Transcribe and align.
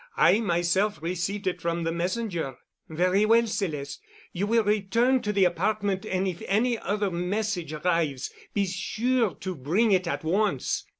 I 0.17 0.39
myself 0.39 0.99
received 1.03 1.45
it 1.45 1.61
from 1.61 1.83
the 1.83 1.91
messenger." 1.91 2.57
"Very 2.89 3.23
well, 3.23 3.45
Celeste. 3.45 4.01
You 4.33 4.47
will 4.47 4.63
return 4.63 5.21
to 5.21 5.31
the 5.31 5.45
apartment 5.45 6.07
and 6.07 6.27
if 6.27 6.41
any 6.47 6.79
other 6.79 7.11
message 7.11 7.71
arrives, 7.71 8.31
be 8.51 8.65
sure 8.65 9.35
to 9.35 9.53
bring 9.53 9.91
it 9.91 10.07
at 10.07 10.23
once." 10.23 10.85